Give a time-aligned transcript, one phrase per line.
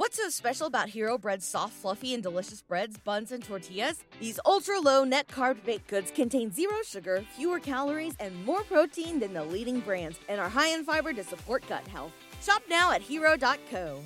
[0.00, 4.02] What's so special about Hero Bread's soft, fluffy, and delicious breads, buns, and tortillas?
[4.18, 9.20] These ultra low net carb baked goods contain zero sugar, fewer calories, and more protein
[9.20, 12.12] than the leading brands, and are high in fiber to support gut health.
[12.42, 14.00] Shop now at hero.co.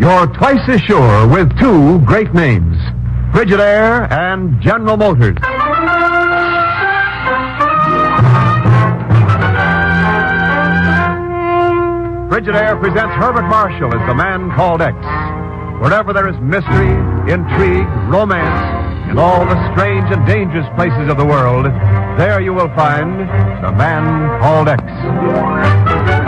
[0.00, 2.76] You're twice as sure with two great names
[3.32, 5.59] Frigidaire and General Motors.
[12.40, 14.96] Frigidaire presents Herbert Marshall as the man called X.
[15.78, 16.88] Wherever there is mystery,
[17.30, 21.66] intrigue, romance, in all the strange and dangerous places of the world,
[22.16, 23.20] there you will find
[23.62, 26.19] the man called X.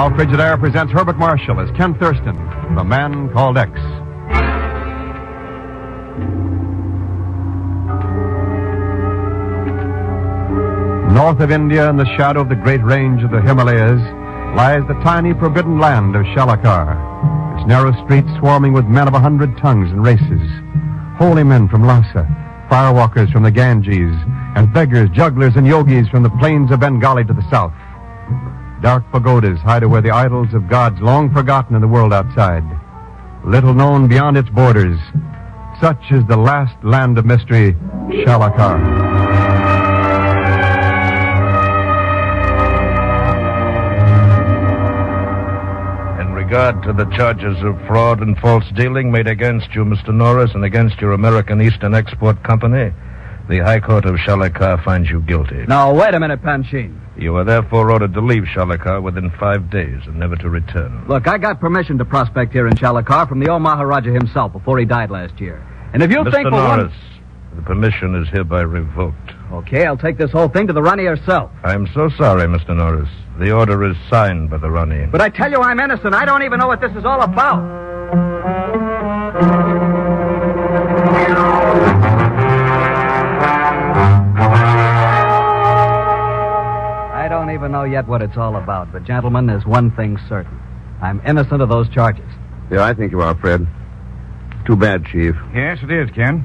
[0.00, 2.34] Now Frigidaire presents Herbert Marshall as Ken Thurston,
[2.74, 3.70] the man called X.
[11.12, 14.00] North of India, in the shadow of the great range of the Himalayas,
[14.56, 19.20] lies the tiny forbidden land of Shalakar, its narrow streets swarming with men of a
[19.20, 20.50] hundred tongues and races.
[21.18, 22.26] Holy men from Lhasa,
[22.70, 24.16] firewalkers from the Ganges,
[24.56, 27.74] and beggars, jugglers, and yogis from the plains of Bengali to the south.
[28.82, 32.64] Dark pagodas hide away the idols of gods long forgotten in the world outside.
[33.44, 34.98] Little known beyond its borders.
[35.80, 37.74] Such is the last land of mystery,
[38.08, 38.80] Shalakar.
[46.20, 50.14] In regard to the charges of fraud and false dealing made against you, Mr.
[50.14, 52.92] Norris, and against your American Eastern Export Company,
[53.50, 55.64] the High Court of Shalakar finds you guilty.
[55.66, 56.96] Now, wait a minute, Panchine.
[57.18, 61.04] You are therefore ordered to leave Shalakar within five days and never to return.
[61.08, 64.78] Look, I got permission to prospect here in Shalakar from the old Maharaja himself before
[64.78, 65.66] he died last year.
[65.92, 66.30] And if you Mr.
[66.30, 66.94] think for Norris,
[67.56, 69.32] the permission is hereby revoked.
[69.52, 71.50] Okay, I'll take this whole thing to the Rani herself.
[71.64, 72.76] I'm so sorry, Mr.
[72.76, 73.08] Norris.
[73.40, 75.06] The order is signed by the Rani.
[75.06, 76.14] But I tell you I'm innocent.
[76.14, 77.58] I don't even know what this is all about.
[87.70, 90.60] Don't know yet what it's all about, but gentlemen, there's one thing certain.
[91.00, 92.26] I'm innocent of those charges.
[92.68, 93.64] Yeah, I think you are, Fred.
[94.66, 95.36] Too bad, Chief.
[95.54, 96.40] Yes, it is, Ken.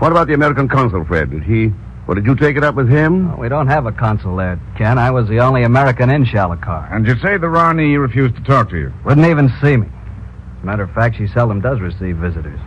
[0.00, 1.30] What about the American consul, Fred?
[1.30, 1.72] Did he.
[2.06, 3.28] Well, did you take it up with him?
[3.28, 4.98] Well, we don't have a consul there, Ken.
[4.98, 6.94] I was the only American in Shalakar.
[6.94, 8.92] And you say the Rani refused to talk to you?
[9.06, 9.86] Wouldn't even see me.
[9.86, 12.60] As a matter of fact, she seldom does receive visitors.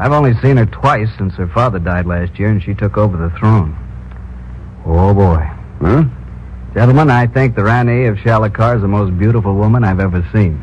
[0.00, 3.16] I've only seen her twice since her father died last year and she took over
[3.16, 3.76] the throne.
[4.84, 5.48] Oh, boy.
[5.80, 6.04] Huh?
[6.74, 10.54] Gentlemen, I think the Rani of Shalakar is the most beautiful woman I've ever seen.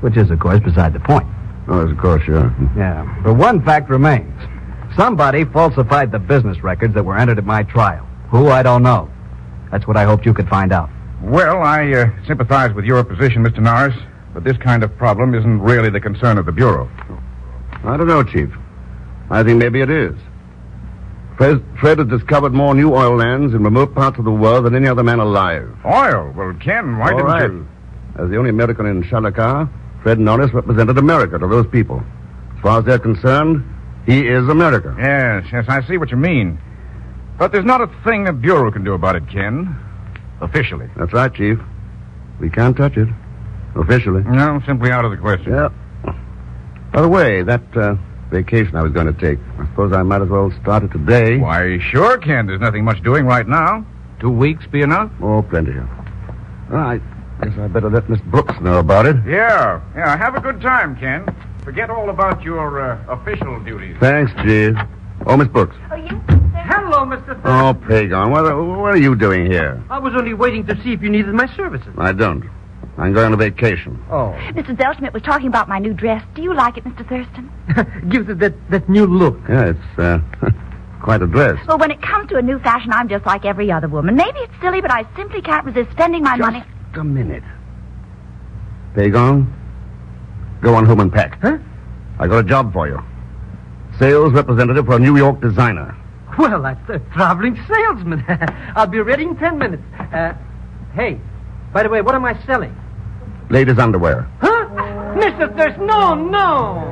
[0.00, 1.26] Which is, of course, beside the point.
[1.66, 2.54] Oh, of course, sure.
[2.76, 3.20] Yeah.
[3.24, 4.32] But one fact remains.
[4.96, 8.06] Somebody falsified the business records that were entered at my trial.
[8.30, 9.10] Who, I don't know.
[9.72, 10.90] That's what I hoped you could find out.
[11.22, 13.58] Well, I uh, sympathize with your position, Mr.
[13.58, 13.96] Norris,
[14.32, 16.88] but this kind of problem isn't really the concern of the Bureau.
[17.82, 18.50] I don't know, Chief.
[19.28, 20.14] I think maybe it is.
[21.38, 24.74] Fred, Fred has discovered more new oil lands in remote parts of the world than
[24.74, 25.68] any other man alive.
[25.86, 26.32] Oil?
[26.36, 27.50] Well, Ken, why All didn't right.
[27.50, 27.68] you...
[28.18, 29.70] As the only American in Shalakar,
[30.02, 32.02] Fred Norris represented America to those people.
[32.56, 33.64] As far as they're concerned,
[34.04, 34.96] he is America.
[34.98, 36.58] Yes, yes, I see what you mean.
[37.38, 39.76] But there's not a thing the Bureau can do about it, Ken.
[40.40, 40.90] Officially.
[40.96, 41.60] That's right, Chief.
[42.40, 43.08] We can't touch it.
[43.76, 44.24] Officially.
[44.24, 45.52] No, simply out of the question.
[45.52, 45.68] Yeah.
[46.92, 47.94] By the way, that uh,
[48.30, 51.38] vacation I was going to take, I suppose I might as well start it today.
[51.38, 52.46] Why, sure, Ken.
[52.46, 53.86] There's nothing much doing right now.
[54.20, 55.10] Two weeks be enough?
[55.22, 55.88] Oh, plenty of.
[56.70, 56.98] Well, I
[57.42, 59.16] guess I better let Miss Brooks know about it.
[59.26, 60.16] Yeah, yeah.
[60.16, 61.24] Have a good time, Ken.
[61.62, 63.96] Forget all about your uh, official duties.
[64.00, 64.78] Thanks, Jeeves.
[65.26, 65.76] Oh, Miss Brooks.
[65.90, 66.20] Oh, you?
[66.54, 67.40] Hello, Mr.
[67.42, 67.42] Thurman.
[67.44, 69.82] Oh, Pagon, what, what are you doing here?
[69.88, 71.94] I was only waiting to see if you needed my services.
[71.96, 72.44] I don't.
[72.98, 74.02] I'm going on vacation.
[74.10, 74.34] Oh.
[74.54, 74.76] Mr.
[74.76, 76.24] Zellschmidt was talking about my new dress.
[76.34, 77.08] Do you like it, Mr.
[77.08, 77.48] Thurston?
[78.10, 79.38] Gives it that, that new look.
[79.48, 80.18] Yeah, it's uh,
[81.00, 81.64] quite a dress.
[81.68, 84.16] Well, when it comes to a new fashion, I'm just like every other woman.
[84.16, 86.64] Maybe it's silly, but I simply can't resist spending my money.
[86.88, 87.44] Just a minute.
[88.96, 89.46] Pagon,
[90.60, 91.40] go on home and pack.
[91.40, 91.58] Huh?
[92.18, 92.98] I got a job for you.
[94.00, 95.96] Sales representative for a New York designer.
[96.36, 98.24] Well, that's a traveling salesman.
[98.74, 99.82] I'll be ready in ten minutes.
[99.98, 100.34] Uh,
[100.94, 101.20] hey,
[101.72, 102.74] by the way, what am I selling?
[103.50, 104.26] Ladies' underwear.
[104.40, 104.66] Huh?
[105.16, 105.56] Mr.
[105.56, 106.84] Thurston, no, no.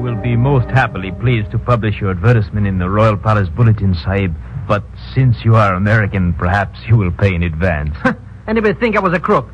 [0.00, 4.34] Will be most happily pleased to publish your advertisement in the Royal Palace Bulletin, Sahib.
[4.66, 4.82] But
[5.14, 7.94] since you are American, perhaps you will pay in advance.
[8.48, 9.48] Anybody think I was a crook?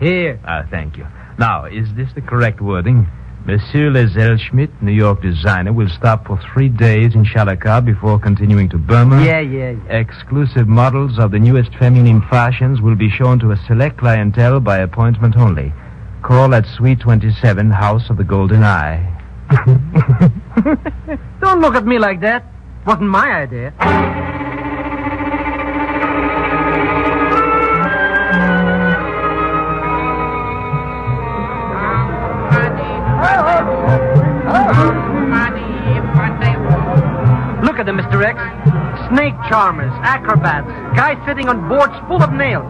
[0.00, 0.40] Here.
[0.46, 1.06] Ah, thank you.
[1.38, 3.06] Now, is this the correct wording?
[3.44, 8.78] Monsieur Zellschmidt, New York designer, will stop for three days in Shalakar before continuing to
[8.78, 9.22] Burma.
[9.22, 9.96] Yeah, yeah, yeah.
[9.98, 14.78] Exclusive models of the newest feminine fashions will be shown to a select clientele by
[14.78, 15.74] appointment only.
[16.22, 19.10] Call at Suite 27, House of the Golden Eye.
[21.40, 22.44] Don't look at me like that.
[22.86, 23.72] Wasn't my idea.
[37.64, 38.22] Look at them, Mr.
[38.24, 38.38] X.
[39.08, 42.64] Snake charmers, acrobats, guys sitting on boards full of nails.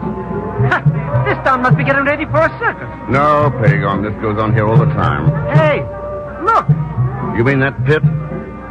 [1.28, 2.88] this town must be getting ready for a circus.
[3.08, 5.28] No, Pagon, this goes on here all the time.
[5.54, 5.84] Hey,
[6.54, 6.68] look.
[7.36, 8.02] You mean that pit?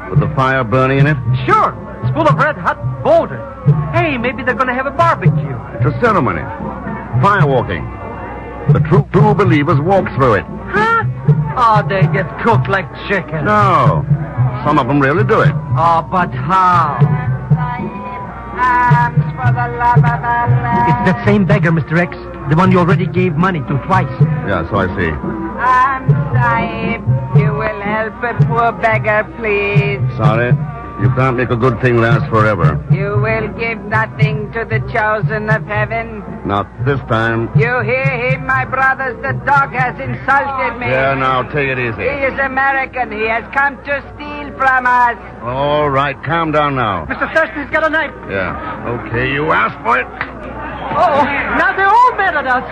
[0.09, 1.18] With the fire burning in it?
[1.45, 3.41] Sure, it's full of red hot boulders.
[3.94, 5.57] Hey, maybe they're going to have a barbecue.
[5.75, 6.41] It's a ceremony.
[7.21, 7.83] Fire walking.
[8.71, 10.45] The true, true believers walk through it.
[10.71, 11.03] Huh?
[11.56, 13.45] Oh, they get cooked like chicken.
[13.45, 14.06] No.
[14.65, 15.51] Some of them really do it.
[15.75, 16.97] Oh, but how?
[20.85, 21.97] It's that same beggar, Mr.
[21.97, 22.15] X.
[22.50, 24.12] The one you already gave money to twice.
[24.47, 26.23] Yeah, so I see.
[26.44, 30.01] I'm You will help a poor beggar, please.
[30.18, 30.51] Sorry.
[31.01, 32.80] You can't make a good thing last forever.
[32.92, 36.24] You will give nothing to the chosen of heaven.
[36.45, 37.50] Not this time.
[37.57, 39.16] You hear him, my brothers?
[39.24, 40.88] The dog has insulted me.
[40.88, 42.04] Yeah, now take it easy.
[42.04, 43.12] He is American.
[43.12, 45.18] He has come to steal from us.
[45.42, 47.06] All right, calm down now.
[47.06, 47.34] Mr.
[47.34, 48.13] Thurston's got a knife.
[48.30, 49.00] Yeah.
[49.01, 50.07] Okay, you asked for it.
[50.07, 51.24] Oh,
[51.57, 52.63] now they're all mad at us.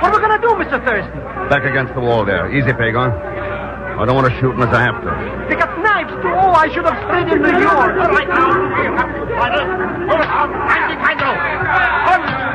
[0.00, 0.76] What are we going to do, Mr.
[0.84, 1.20] Thurston?
[1.48, 2.52] Back against the wall there.
[2.52, 3.10] Easy, Pagon.
[3.10, 5.08] I don't want to shoot unless I have to.
[5.48, 6.28] They got knives, too.
[6.28, 7.96] Oh, I should have stayed in New York.
[7.96, 8.52] All right, now.
[8.76, 9.64] We have to find it.
[9.64, 11.48] I'll find the finding room.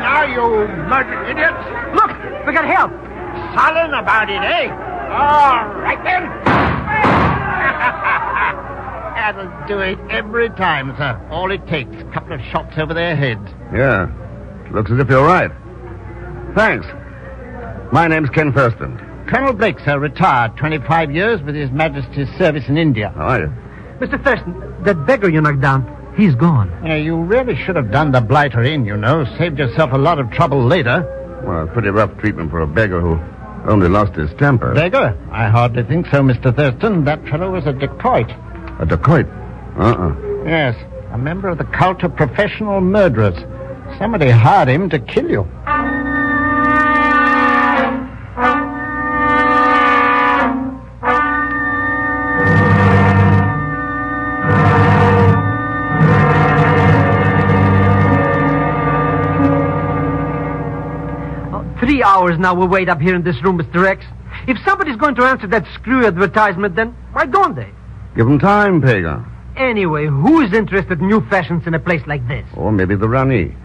[0.06, 1.66] Now, you murdered idiots.
[1.98, 2.14] Look,
[2.46, 2.94] we got help.
[3.58, 4.70] Sullen about it, eh?
[5.10, 6.30] All right, then.
[9.18, 11.18] That'll do it every time, sir.
[11.32, 13.50] All it takes, a couple of shots over their heads.
[13.74, 14.12] Yeah.
[14.72, 15.50] Looks as if you're right.
[16.56, 16.86] Thanks.
[17.92, 18.98] My name's Ken Thurston.
[19.28, 23.12] Colonel Blake, sir, retired 25 years with His Majesty's service in India.
[23.16, 23.54] How are you?
[24.00, 24.22] Mr.
[24.24, 26.72] Thurston, that beggar you knocked down, he's gone.
[26.86, 29.26] Yeah, you really should have done the blighter in, you know.
[29.38, 31.04] Saved yourself a lot of trouble later.
[31.46, 33.20] Well, pretty rough treatment for a beggar who
[33.70, 34.74] only lost his temper.
[34.74, 35.18] Beggar?
[35.32, 36.56] I hardly think so, Mr.
[36.56, 37.04] Thurston.
[37.04, 38.30] That fellow was a dacoit.
[38.80, 39.28] A dacoit?
[39.78, 40.46] Uh-uh.
[40.46, 40.76] Yes,
[41.12, 43.38] a member of the cult of professional murderers.
[44.00, 45.48] Somebody hired him to kill you.
[62.22, 63.84] Hours now we wait up here in this room, Mr.
[63.84, 64.06] X.
[64.48, 67.68] If somebody's going to answer that screw advertisement, then why don't they?
[68.16, 69.26] Give them time, Pagon.
[69.58, 72.46] Anyway, who is interested in new fashions in a place like this?
[72.56, 73.56] Or maybe the Rani.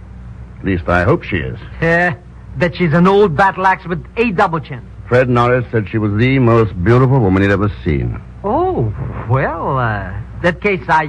[0.59, 1.59] At least I hope she is.
[1.83, 2.15] Eh,
[2.57, 4.81] that she's an old battle axe with a double chin.
[5.07, 8.19] Fred Norris said she was the most beautiful woman he'd ever seen.
[8.43, 8.85] Oh,
[9.29, 11.05] well, uh, that case I,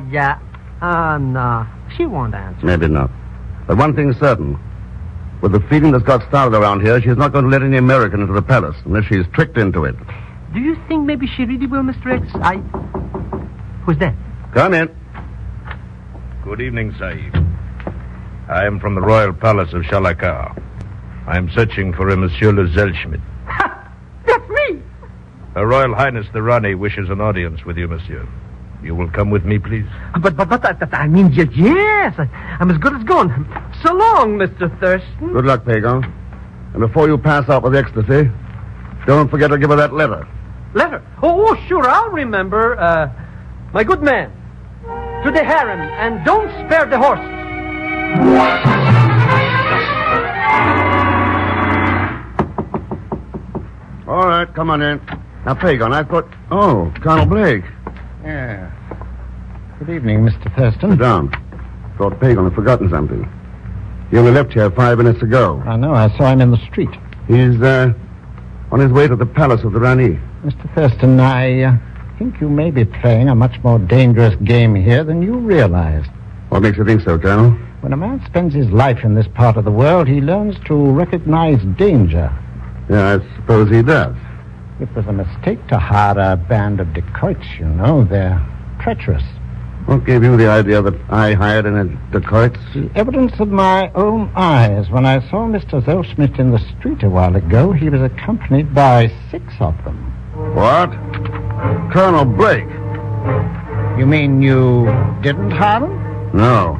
[0.82, 2.66] uh, uh, no, she won't answer.
[2.66, 3.10] Maybe not.
[3.68, 4.60] But one thing's certain.
[5.41, 8.22] With the feeling that's got started around here, she's not going to let any American
[8.22, 9.96] into the palace unless she's tricked into it.
[10.53, 12.20] Do you think maybe she really will, Mr.
[12.20, 12.32] X?
[12.36, 12.58] I,
[13.86, 14.15] Who's that?
[14.53, 14.89] Come in.
[16.44, 17.36] Good evening, Sahib.
[18.50, 20.62] I am from the royal palace of Shalakar.
[21.27, 23.22] I am searching for a Monsieur Le Zellschmidt.
[24.25, 24.82] That's me.
[25.53, 28.27] Her Royal Highness the Rani wishes an audience with you, Monsieur.
[28.84, 29.86] You will come with me, please?
[30.22, 32.13] But, but, but, I, that- I mean, yes.
[32.17, 32.29] I,
[32.60, 33.29] I'm as good as gone.
[33.84, 34.69] So long, Mr.
[34.79, 35.34] Thurston.
[35.34, 36.03] Good luck, Pagon.
[36.74, 38.29] And before you pass out with ecstasy,
[39.05, 40.27] don't forget to give her that letter.
[40.74, 41.01] Letter.
[41.24, 42.79] Oh, oh, sure, I'll remember.
[42.79, 43.10] Uh,
[43.74, 44.31] my good man,
[45.24, 47.34] to the harem, and don't spare the horses.
[54.07, 55.01] All right, come on in.
[55.46, 56.27] Now, Pagon, I thought...
[56.50, 57.63] Oh, Colonel Blake.
[58.27, 58.69] Yeah.
[59.79, 60.53] Good evening, Mr.
[60.53, 60.91] Thurston.
[60.91, 61.31] Sit down.
[61.98, 63.24] Thought Pagon had forgotten something.
[64.12, 65.63] He only left here five minutes ago.
[65.65, 65.93] I know.
[65.93, 66.89] I saw him in the street.
[67.29, 67.93] He's, uh,
[68.69, 70.19] on his way to the palace of the Rani.
[70.43, 70.75] Mr.
[70.75, 71.77] Thurston, I uh,
[72.19, 76.05] think you may be playing a much more dangerous game here than you realize.
[76.50, 77.51] What makes you think so, Colonel?
[77.79, 80.75] When a man spends his life in this part of the world, he learns to
[80.75, 82.29] recognize danger.
[82.89, 84.17] Yeah, I suppose he does.
[84.79, 88.03] It was a mistake to hire a band of dacoits, you know.
[88.03, 88.39] They're
[88.79, 89.24] treacherous.
[89.88, 92.60] What gave you the idea that I hired in a dacoits?
[92.75, 94.89] The evidence of my own eyes.
[94.89, 95.84] When I saw Mr.
[95.84, 99.98] Zellschmidt in the street a while ago, he was accompanied by six of them.
[100.53, 100.91] What?
[101.91, 102.69] Colonel Blake?
[103.98, 104.86] You mean you
[105.24, 106.29] didn't hire them?
[106.34, 106.79] No.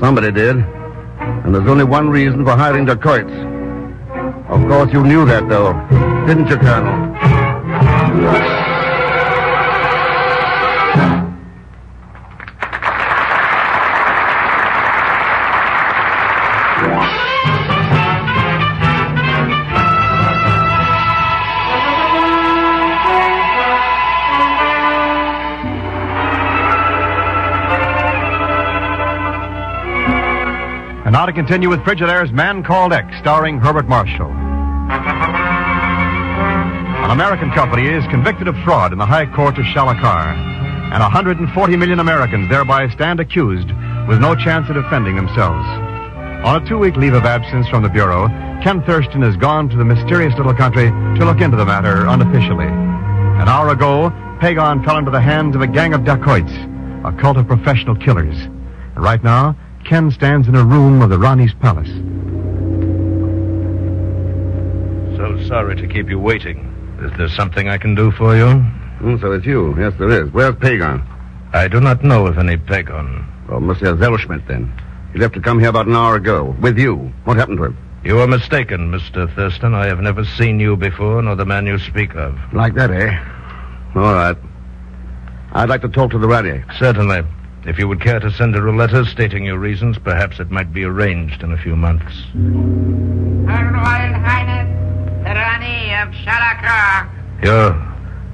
[0.00, 0.56] Somebody did.
[0.56, 3.32] And there's only one reason for hiring dacoits.
[4.52, 5.72] Of course you knew that, though.
[6.26, 6.92] Didn't you, Colonel?
[31.04, 34.41] And now to continue with Frigidaire's Man Called X, starring Herbert Marshall.
[37.02, 40.34] An American company is convicted of fraud in the High Court of Shalakar,
[40.92, 43.66] and 140 million Americans thereby stand accused
[44.08, 45.66] with no chance of defending themselves.
[46.46, 48.28] On a two-week leave of absence from the Bureau,
[48.62, 52.66] Ken Thurston has gone to the mysterious little country to look into the matter unofficially.
[52.66, 56.52] An hour ago, Pagon fell into the hands of a gang of dacoits,
[57.04, 58.36] a cult of professional killers.
[58.94, 61.90] And right now, Ken stands in a room of the Rani's palace.
[65.16, 66.71] So sorry to keep you waiting.
[67.04, 68.48] Is there something I can do for you?
[68.48, 69.74] Hmm, so it's you.
[69.78, 70.32] Yes, there is.
[70.32, 71.02] Where's Pagon?
[71.52, 73.26] I do not know of any Pagon.
[73.48, 74.72] Well, Monsieur Zellschmidt, then.
[75.12, 76.56] He left to come here about an hour ago.
[76.60, 77.12] With you.
[77.24, 77.78] What happened to him?
[78.04, 79.32] You are mistaken, Mr.
[79.34, 79.74] Thurston.
[79.74, 82.36] I have never seen you before, nor the man you speak of.
[82.52, 83.16] Like that, eh?
[83.94, 84.36] All right.
[85.52, 86.62] I'd like to talk to the Rani.
[86.78, 87.22] Certainly.
[87.64, 90.72] If you would care to send her a letter stating your reasons, perhaps it might
[90.72, 92.12] be arranged in a few months.
[92.34, 97.08] Her Royal Highness, the Rani of Shalakar.
[97.44, 97.74] Your,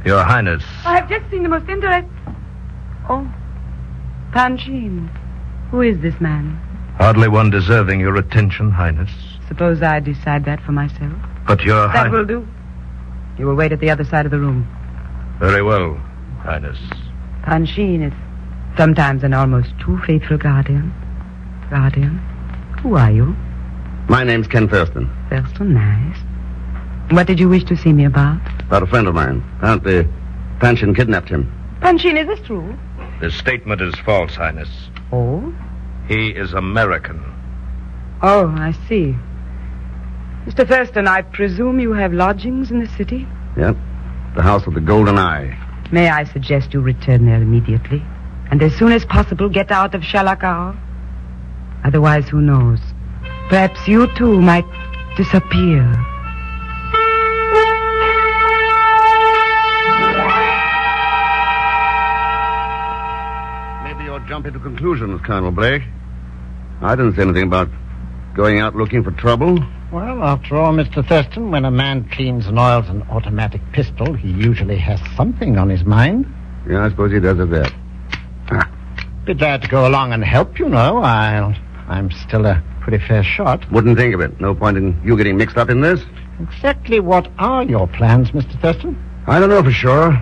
[0.04, 0.62] your Highness.
[0.84, 2.10] I have just seen the most interesting.
[3.08, 3.26] Oh,
[4.32, 5.08] Panchine.
[5.70, 6.58] Who is this man?
[6.98, 9.10] Hardly one deserving your attention, Highness.
[9.48, 11.12] Suppose I decide that for myself.
[11.46, 12.12] But your That Highness.
[12.12, 12.46] will do.
[13.38, 14.66] You will wait at the other side of the room.
[15.38, 15.94] Very well,
[16.40, 16.78] Highness.
[17.44, 18.12] Panchine is
[18.76, 20.92] sometimes an almost too faithful guardian.
[21.70, 22.18] Guardian?
[22.82, 23.36] Who are you?
[24.08, 25.10] My name's Ken Thurston.
[25.30, 26.16] Thurston, nice.
[27.10, 28.40] What did you wish to see me about?
[28.60, 29.42] About a friend of mine.
[29.58, 30.06] Apparently,
[30.60, 31.50] Panchin kidnapped him.
[31.80, 32.76] Panchine, is this true?
[33.20, 34.68] The statement is false, Highness.
[35.10, 35.54] Oh?
[36.06, 37.22] He is American.
[38.20, 39.16] Oh, I see.
[40.46, 40.66] Mr.
[40.66, 43.26] Thurston, I presume you have lodgings in the city?
[43.56, 43.76] Yep.
[44.34, 45.56] The house with the golden eye.
[45.90, 48.02] May I suggest you return there immediately?
[48.50, 50.78] And as soon as possible, get out of Shalakar?
[51.84, 52.80] Otherwise, who knows?
[53.48, 54.66] Perhaps you too might
[55.16, 55.84] disappear.
[64.38, 65.82] Maybe you're to conclusions, Colonel Blake.
[66.80, 67.68] I didn't say anything about
[68.36, 69.58] going out looking for trouble.
[69.90, 71.04] Well, after all, Mr.
[71.04, 75.68] Thurston, when a man cleans and oils an automatic pistol, he usually has something on
[75.68, 76.32] his mind.
[76.70, 77.74] Yeah, I suppose he does at that.
[78.52, 78.70] Ah.
[79.24, 80.98] Be glad to go along and help, you know.
[80.98, 81.52] I'll,
[81.88, 83.68] I'm still a pretty fair shot.
[83.72, 84.40] Wouldn't think of it.
[84.40, 86.00] No point in you getting mixed up in this.
[86.38, 88.60] Exactly what are your plans, Mr.
[88.60, 88.96] Thurston?
[89.26, 90.16] I don't know for sure.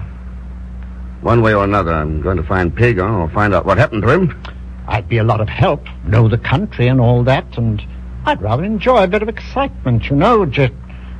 [1.22, 4.10] One way or another, I'm going to find Pagon or find out what happened to
[4.10, 4.42] him.
[4.88, 7.82] I'd be a lot of help, know the country and all that, and
[8.26, 10.46] I'd rather enjoy a bit of excitement, you know.
[10.46, 10.72] Just,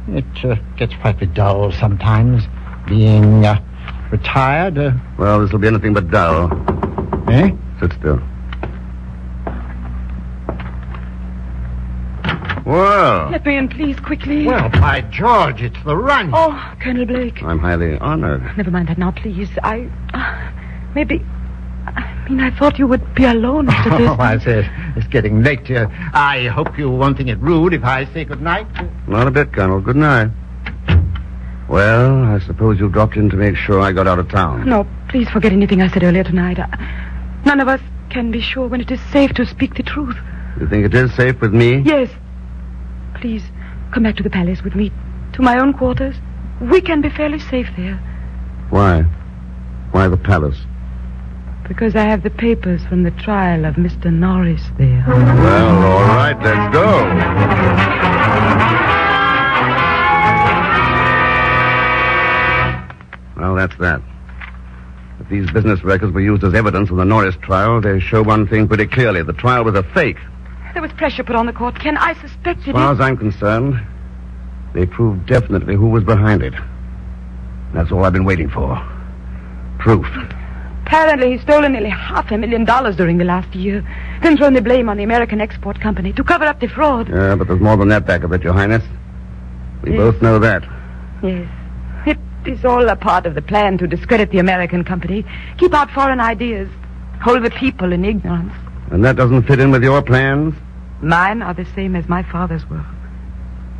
[0.08, 2.44] it uh, gets frightfully dull sometimes,
[2.86, 3.60] being uh,
[4.12, 4.78] retired.
[4.78, 6.52] Uh, Well, this will be anything but dull.
[7.28, 7.50] eh?
[7.80, 8.20] Sit still.
[12.66, 14.44] Well, Let me in, please, quickly.
[14.44, 16.30] Well, by George, it's the run.
[16.34, 17.40] Oh, Colonel Blake.
[17.44, 18.42] I'm highly honored.
[18.56, 19.48] Never mind that now, please.
[19.62, 19.88] I.
[20.12, 20.50] Uh,
[20.96, 21.24] maybe.
[21.86, 24.08] I mean, I thought you would be alone after this.
[24.10, 25.70] Oh, I say, it's getting late.
[25.70, 28.66] Uh, I hope you won't think it rude if I say good night.
[29.06, 29.80] Not a bit, Colonel.
[29.80, 30.32] Good night.
[31.68, 34.68] Well, I suppose you dropped in to make sure I got out of town.
[34.68, 36.58] No, please forget anything I said earlier tonight.
[36.58, 36.66] Uh,
[37.44, 37.80] none of us
[38.10, 40.16] can be sure when it is safe to speak the truth.
[40.58, 41.78] You think it is safe with me?
[41.78, 42.10] Yes.
[43.20, 43.42] Please,
[43.92, 44.92] come back to the palace with me.
[45.34, 46.16] To my own quarters.
[46.60, 47.96] We can be fairly safe there.
[48.70, 49.02] Why?
[49.92, 50.58] Why the palace?
[51.68, 54.12] Because I have the papers from the trial of Mr.
[54.12, 55.04] Norris there.
[55.08, 56.92] Well, all right, let's go.
[63.36, 64.00] Well, that's that.
[65.20, 68.46] If these business records were used as evidence in the Norris trial, they show one
[68.46, 69.22] thing pretty clearly.
[69.22, 70.18] The trial was a fake.
[70.76, 71.80] There was pressure put on the court.
[71.80, 72.96] Ken, I suspected As far it.
[72.96, 73.80] as I'm concerned,
[74.74, 76.52] they proved definitely who was behind it.
[77.72, 78.76] That's all I've been waiting for.
[79.78, 80.04] Proof.
[80.84, 83.82] Apparently, he's stolen nearly half a million dollars during the last year,
[84.22, 87.08] then thrown the blame on the American Export Company to cover up the fraud.
[87.08, 88.84] Yeah, but there's more than that back of it, Your Highness.
[89.82, 89.96] We Yes.
[89.98, 90.62] both know that.
[91.22, 91.48] Yes.
[92.04, 95.24] It is all a part of the plan to discredit the American company,
[95.56, 96.68] keep out foreign ideas,
[97.22, 98.52] hold the people in ignorance.
[98.90, 100.54] And that doesn't fit in with your plans?
[101.02, 102.84] Mine are the same as my father's were.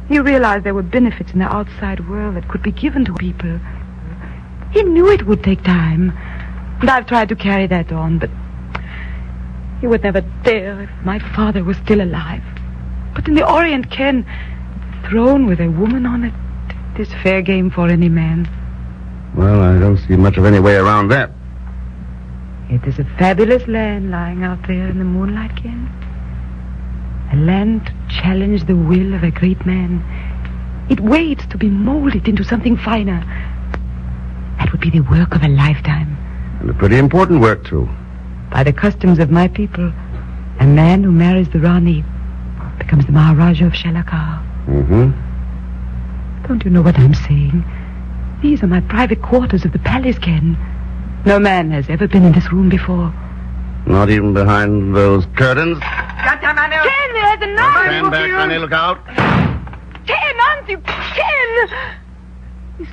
[0.09, 3.59] He realized there were benefits in the outside world that could be given to people.
[4.71, 6.11] He knew it would take time.
[6.81, 8.31] And I've tried to carry that on, but
[9.81, 12.43] he would never dare if my father was still alive.
[13.15, 14.27] But in the Orient, Ken,
[15.09, 16.35] throne with a woman on it,
[16.95, 18.49] it is fair game for any man.
[19.35, 21.31] Well, I don't see much of any way around that.
[22.69, 25.91] It is a fabulous land lying out there in the moonlight, Ken.
[27.33, 30.05] A land to challenge the will of a great man.
[30.89, 33.21] It waits to be molded into something finer.
[34.59, 36.17] That would be the work of a lifetime.
[36.61, 37.89] And a pretty important work, too.
[38.51, 39.93] By the customs of my people,
[40.61, 42.05] a man who marries the Rani
[42.79, 44.43] becomes the Maharaja of Shalakar.
[44.67, 46.47] Mm-hmm.
[46.47, 47.65] Don't you know what I'm saying?
[48.43, 50.57] These are my private quarters of the palace, Ken.
[51.27, 53.13] No man has ever been in this room before.
[53.87, 55.79] Not even behind those curtains.
[56.41, 57.87] Ken, there's a knife!
[57.87, 58.59] Stand back, Sonny.
[58.59, 59.05] Look out.
[60.07, 60.79] Ken, aren't you?
[60.79, 61.69] Ken!
[62.79, 62.89] He's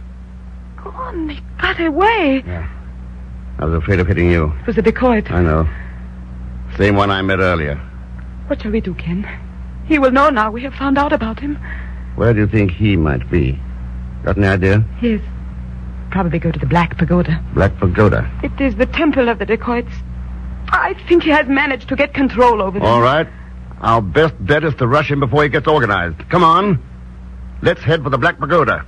[0.77, 1.29] gone.
[1.29, 2.43] He got away.
[3.59, 4.53] I was afraid of hitting you.
[4.61, 5.31] It was a dacoit.
[5.31, 5.67] I know.
[6.77, 7.75] Same one I met earlier.
[8.47, 9.27] What shall we do, Ken?
[9.85, 11.57] He will know now we have found out about him.
[12.15, 13.59] Where do you think he might be?
[14.23, 14.85] Got any idea?
[15.01, 15.21] Yes.
[16.11, 17.43] Probably go to the Black Pagoda.
[17.53, 18.29] Black Pagoda.
[18.43, 19.91] It is the temple of the dacoits.
[20.73, 22.87] I think he has managed to get control over them.
[22.87, 23.27] All right.
[23.81, 26.17] Our best bet is to rush him before he gets organized.
[26.29, 26.81] Come on.
[27.61, 28.85] Let's head for the Black Pagoda.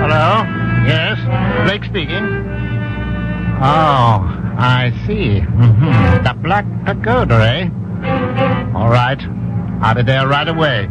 [0.00, 0.42] Hello?
[0.86, 1.18] Yes?
[1.66, 2.24] Blake speaking.
[3.60, 4.22] Oh,
[4.58, 5.40] I see.
[5.40, 7.68] hmm The Black Pagoda, eh?
[8.74, 9.20] All right.
[9.80, 10.88] I'll be there right away.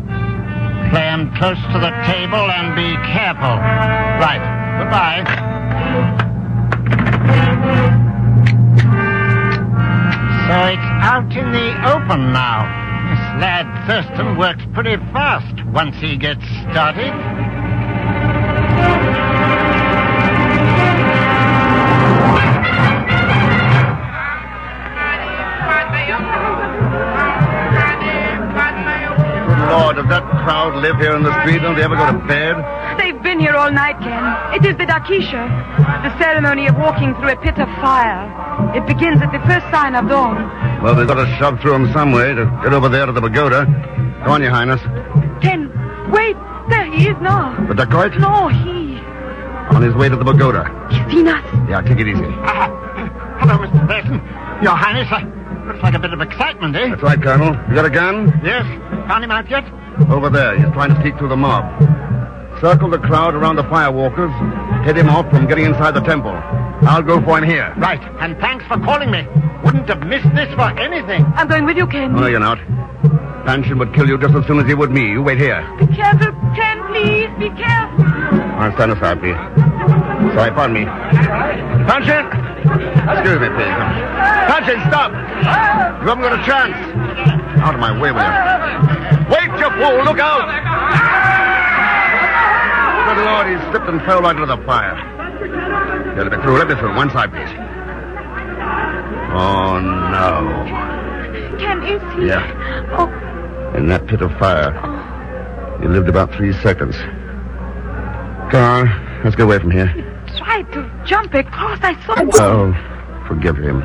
[0.89, 3.57] Play 'em close to the table and be careful.
[4.23, 4.41] Right.
[4.79, 5.23] Goodbye.
[10.47, 12.63] So it's out in the open now.
[13.09, 17.13] This lad Thurston works pretty fast once he gets started.
[29.67, 31.59] Lord, does that crowd live here in the street?
[31.59, 32.55] Don't they ever go to bed?
[32.97, 34.23] They've been here all night, Ken.
[34.55, 35.43] It is the Dakisha,
[36.03, 38.25] the ceremony of walking through a pit of fire.
[38.75, 40.81] It begins at the first sign of dawn.
[40.81, 43.21] Well, they've got to shove through them some way to get over there to the
[43.21, 43.65] pagoda.
[44.25, 44.81] Go on, Your Highness.
[45.41, 45.69] Ken,
[46.11, 46.35] wait.
[46.69, 47.55] There he is now.
[47.67, 48.17] The dacoit?
[48.19, 48.99] No, he.
[49.75, 50.63] On his way to the pagoda.
[50.91, 51.43] He's seen us.
[51.69, 52.23] Yeah, take it easy.
[52.23, 53.87] Hello, Mr.
[53.87, 54.19] Thurston.
[54.63, 55.21] Your Highness, uh,
[55.67, 56.89] looks like a bit of excitement, eh?
[56.89, 57.53] That's right, Colonel.
[57.69, 58.27] You got a gun?
[58.43, 58.63] Yes.
[59.07, 59.63] Found him out yet?
[60.09, 60.55] Over there.
[60.57, 61.65] He's trying to sneak through the mob.
[62.61, 64.33] Circle the crowd around the firewalkers.
[64.83, 66.31] Head him off from getting inside the temple.
[66.87, 67.73] I'll go for him here.
[67.77, 68.01] Right.
[68.19, 69.27] And thanks for calling me.
[69.63, 71.25] Wouldn't have missed this for anything.
[71.35, 72.15] I'm going with you, Ken.
[72.15, 72.59] Oh, no, you're not.
[73.45, 75.11] Panshin would kill you just as soon as he would me.
[75.11, 75.61] You wait here.
[75.79, 77.29] Be careful, Ken, please.
[77.39, 78.05] Be careful.
[78.05, 80.06] I'll stand aside, please.
[80.33, 80.85] Sorry, pardon me.
[81.85, 82.25] Panshin!
[82.67, 83.77] Excuse me, please.
[84.49, 85.11] Panshin, stop!
[86.01, 86.75] You haven't got a chance.
[87.61, 88.33] Out of my way with you.
[89.29, 90.03] Wait, you fool!
[90.03, 90.47] Look out!
[93.07, 94.95] Good Lord, he slipped and fell right into the fire.
[96.15, 96.95] Here, let me through, let me through.
[96.95, 97.49] One side, please.
[99.33, 101.57] Oh, no.
[101.59, 102.27] Ken, is he?
[102.27, 102.43] Yeah.
[102.97, 104.73] Oh, In that pit of fire.
[105.79, 106.95] He lived about three seconds.
[108.51, 109.87] Come on, let's get away from here.
[110.37, 111.79] tried to jump across.
[111.81, 112.29] I saw him.
[112.33, 113.81] Oh, forgive him.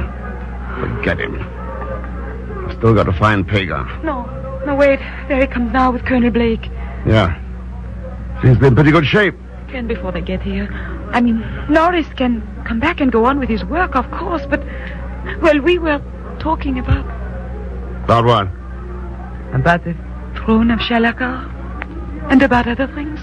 [0.80, 1.36] Forget him.
[2.68, 3.86] I've still got to find Pagon.
[4.04, 4.24] No,
[4.66, 4.98] no, wait.
[5.28, 6.66] There he comes now with Colonel Blake.
[7.06, 7.38] Yeah.
[8.42, 9.34] Seems to be in pretty good shape.
[9.68, 10.68] Ken before they get here.
[11.12, 14.62] I mean, Norris can come back and go on with his work, of course, but,
[15.40, 16.00] well, we were
[16.40, 17.04] talking about
[18.04, 18.48] About what?
[19.54, 19.94] about the
[20.34, 21.50] throne of Shalakar
[22.30, 23.20] and about other things.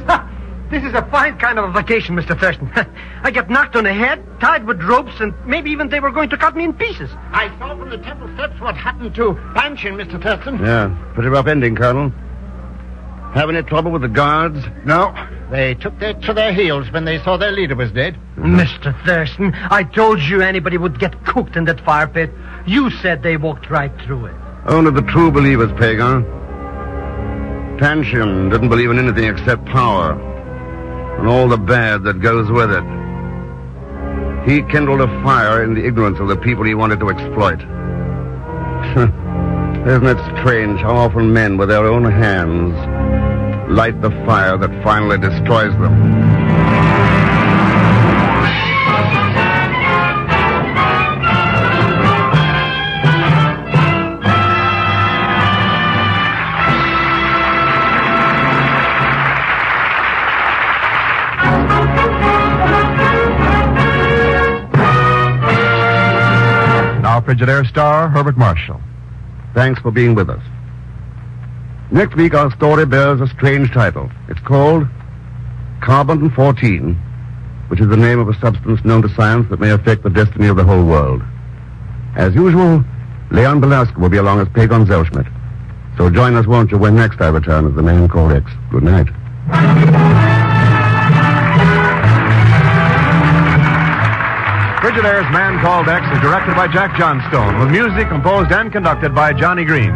[0.69, 2.39] This is a fine kind of a vacation, Mr.
[2.39, 2.71] Thurston.
[3.23, 6.29] I get knocked on the head, tied with ropes, and maybe even they were going
[6.29, 7.10] to cut me in pieces.
[7.32, 10.21] I saw from the temple steps what happened to Panshin, Mr.
[10.21, 10.60] Thurston.
[10.60, 12.12] Yeah, pretty rough ending, Colonel.
[13.34, 14.60] Have any trouble with the guards?
[14.86, 15.13] No.
[15.49, 18.15] They took that to their heels when they saw their leader was dead.
[18.38, 18.93] Mr.
[19.05, 22.29] Thurston, I told you anybody would get cooked in that fire pit.
[22.67, 24.36] You said they walked right through it.
[24.67, 26.23] Only the true believers, Pagon.
[27.79, 30.28] Tanshin didn't believe in anything except power
[31.19, 32.84] and all the bad that goes with it.
[34.49, 37.60] He kindled a fire in the ignorance of the people he wanted to exploit.
[39.88, 42.73] Isn't it strange how often men with their own hands
[43.69, 46.48] light the fire that finally destroys them?
[67.49, 68.79] Frigidaire star Herbert Marshall.
[69.55, 70.43] Thanks for being with us.
[71.89, 74.12] Next week, our story bears a strange title.
[74.27, 74.88] It's called
[75.81, 76.93] Carbon 14,
[77.69, 80.47] which is the name of a substance known to science that may affect the destiny
[80.47, 81.23] of the whole world.
[82.15, 82.83] As usual,
[83.31, 85.27] Leon Belasco will be along as Pagon Zellschmidt.
[85.97, 88.51] So join us, won't you, when next I return as the man called X.
[88.69, 90.28] Good night.
[94.99, 99.31] Frigidaire's Man Called X is directed by Jack Johnstone, with music composed and conducted by
[99.31, 99.95] Johnny Green.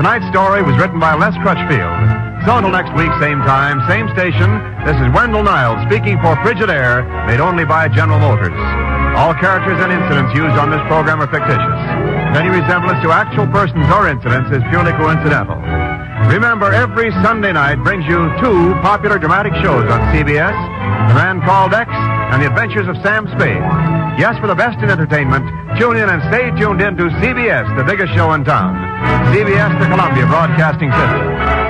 [0.00, 2.48] Tonight's story was written by Les Crutchfield.
[2.48, 4.48] So until next week, same time, same station,
[4.88, 8.56] this is Wendell Niles speaking for Frigidaire, made only by General Motors.
[9.12, 11.80] All characters and incidents used on this program are fictitious.
[12.32, 15.60] Any resemblance to actual persons or incidents is purely coincidental.
[16.32, 20.56] Remember, every Sunday night brings you two popular dramatic shows on CBS,
[21.12, 23.99] The Man Called X and The Adventures of Sam Spade.
[24.18, 25.46] Yes, for the best in entertainment,
[25.78, 28.74] tune in and stay tuned in to CBS, the biggest show in town.
[29.34, 31.69] CBS, the Columbia Broadcasting System.